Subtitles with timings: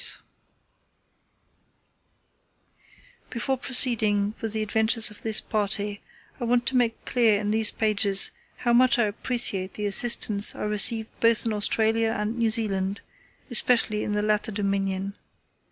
[3.29, 6.01] Before proceeding with the adventures of this party
[6.39, 8.31] I want to make clear in these pages
[8.65, 13.01] how much I appreciate the assistance I received both in Australia and New Zealand,
[13.51, 15.13] especially in the latter dominion.